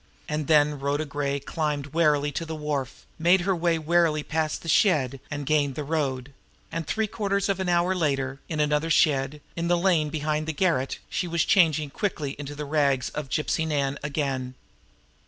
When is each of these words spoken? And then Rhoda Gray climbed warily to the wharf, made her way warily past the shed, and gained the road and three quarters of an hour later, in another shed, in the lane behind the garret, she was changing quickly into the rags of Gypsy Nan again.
And 0.27 0.47
then 0.47 0.79
Rhoda 0.79 1.05
Gray 1.05 1.39
climbed 1.39 1.93
warily 1.93 2.31
to 2.31 2.43
the 2.43 2.55
wharf, 2.55 3.05
made 3.19 3.41
her 3.41 3.55
way 3.55 3.77
warily 3.77 4.23
past 4.23 4.63
the 4.63 4.67
shed, 4.67 5.19
and 5.29 5.45
gained 5.45 5.75
the 5.75 5.83
road 5.83 6.33
and 6.71 6.87
three 6.87 7.05
quarters 7.05 7.47
of 7.49 7.59
an 7.59 7.69
hour 7.69 7.93
later, 7.93 8.39
in 8.49 8.59
another 8.59 8.89
shed, 8.89 9.41
in 9.55 9.67
the 9.67 9.77
lane 9.77 10.09
behind 10.09 10.47
the 10.47 10.53
garret, 10.53 10.97
she 11.07 11.27
was 11.27 11.45
changing 11.45 11.91
quickly 11.91 12.35
into 12.39 12.55
the 12.55 12.65
rags 12.65 13.09
of 13.11 13.29
Gypsy 13.29 13.67
Nan 13.67 13.99
again. 14.01 14.55